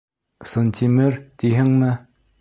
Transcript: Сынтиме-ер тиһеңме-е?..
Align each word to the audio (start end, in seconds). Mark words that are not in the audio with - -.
Сынтиме-ер 0.53 1.19
тиһеңме-е?.. 1.45 1.95